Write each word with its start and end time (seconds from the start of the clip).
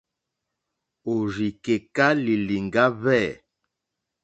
Òrzì 1.11 1.47
kèká 1.63 2.07
lìlìŋɡá 2.25 2.83
hwɛ̂. 2.99 3.23